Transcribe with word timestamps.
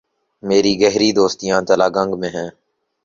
میری 0.43 0.73
گہری 0.81 1.09
دوستیاں 1.19 1.59
تلہ 1.67 1.87
گنگ 1.95 2.11
میں 2.19 2.29
ہیں۔ 2.35 2.49